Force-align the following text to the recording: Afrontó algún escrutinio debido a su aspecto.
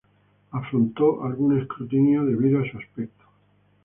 Afrontó 0.49 1.23
algún 1.23 1.59
escrutinio 1.61 2.25
debido 2.25 2.59
a 2.59 2.65
su 2.71 2.75
aspecto. 2.79 3.23